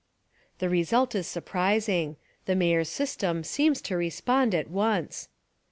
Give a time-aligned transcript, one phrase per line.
[0.57, 2.15] The result is surprising.
[2.47, 5.29] The Mayor's sys tem seems to respond at once.